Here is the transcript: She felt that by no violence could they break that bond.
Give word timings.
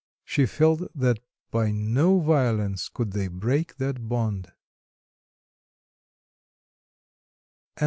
She 0.25 0.47
felt 0.47 0.81
that 0.95 1.19
by 1.51 1.69
no 1.69 2.19
violence 2.21 2.89
could 2.89 3.11
they 3.11 3.27
break 3.27 3.75
that 3.77 4.09
bond. 4.09 4.51